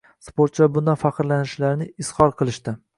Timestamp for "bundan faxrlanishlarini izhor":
0.79-2.39